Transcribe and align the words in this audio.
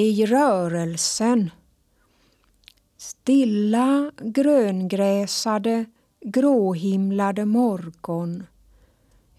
i 0.00 0.26
rörelsen. 0.26 1.50
Stilla 2.96 4.12
gröngräsade, 4.20 5.84
gråhimlade 6.20 7.44
morgon. 7.44 8.46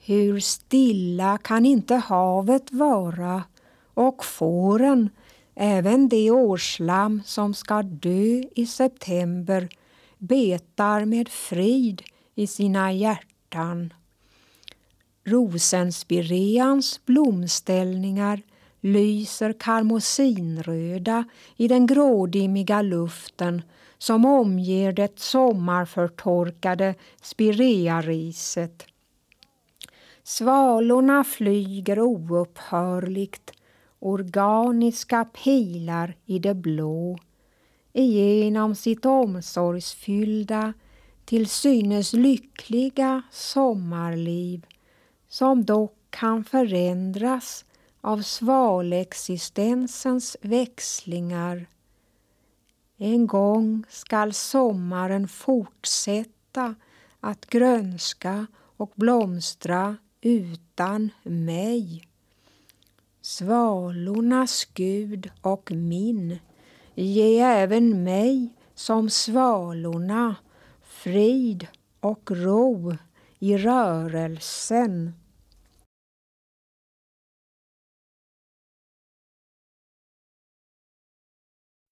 Hur 0.05 0.39
stilla 0.39 1.38
kan 1.38 1.66
inte 1.66 1.96
havet 1.96 2.71
vara 2.71 3.44
och 3.94 4.26
fåren, 4.26 5.10
även 5.55 6.10
det 6.10 6.32
årslam 6.32 7.21
som 7.25 7.54
ska 7.54 7.82
dö 7.84 8.43
i 8.55 8.66
september, 8.66 9.70
betar 10.18 11.05
med 11.05 11.30
frid 11.30 12.02
i 12.36 12.48
sina 12.48 12.93
hjärtan. 12.93 13.93
Rosenspireans 15.23 17.05
blomställningar 17.05 18.41
lyser 18.82 19.54
karmosinröda 19.54 21.23
i 21.57 21.68
den 21.68 21.88
grådimmiga 21.88 22.82
luften 22.82 23.61
som 23.97 24.25
omger 24.25 24.92
det 24.92 25.19
sommarförtorkade 25.19 26.96
spireariset. 27.21 28.86
Svalorna 30.23 31.23
flyger 31.23 32.00
oupphörligt, 32.00 33.52
organiska 34.00 35.25
pilar 35.25 36.16
i 36.25 36.39
det 36.39 36.53
blå, 36.53 37.17
igenom 37.94 38.75
sitt 38.75 39.06
omsorgsfyllda, 39.06 40.73
till 41.25 41.50
synes 41.50 42.14
lyckliga 42.14 43.22
sommarliv 43.31 44.66
som 45.30 45.66
dock 45.66 45.98
kan 46.09 46.44
förändras 46.44 47.66
av 48.02 48.22
svalexistensens 48.22 50.38
växlingar. 50.42 51.67
En 52.97 53.28
gång 53.28 53.83
skall 53.89 54.34
sommaren 54.34 55.28
fortsätta 55.28 56.76
att 57.20 57.45
grönska 57.45 58.48
och 58.78 58.92
blomstra 58.95 59.98
utan 60.22 61.09
mig. 61.23 62.08
Svalornas 63.22 64.66
Gud 64.73 65.31
och 65.42 65.72
min, 65.72 66.39
ge 66.95 67.39
även 67.39 68.04
mig 68.04 68.56
som 68.76 69.09
svalorna 69.09 70.36
frid 70.81 71.67
och 72.00 72.31
ro 72.31 72.95
i 73.39 73.58
rörelsen. 73.58 75.14